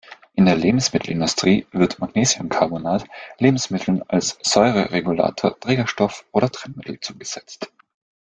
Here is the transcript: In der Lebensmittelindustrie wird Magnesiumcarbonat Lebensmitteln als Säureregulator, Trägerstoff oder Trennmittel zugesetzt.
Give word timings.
In 0.33 0.45
der 0.47 0.55
Lebensmittelindustrie 0.55 1.67
wird 1.73 1.99
Magnesiumcarbonat 1.99 3.05
Lebensmitteln 3.37 4.01
als 4.09 4.35
Säureregulator, 4.41 5.59
Trägerstoff 5.59 6.25
oder 6.31 6.49
Trennmittel 6.49 6.99
zugesetzt. 6.99 7.71